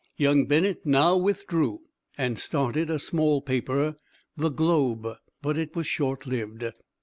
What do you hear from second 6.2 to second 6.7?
lived.